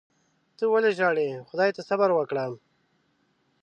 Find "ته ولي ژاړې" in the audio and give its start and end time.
0.57-1.27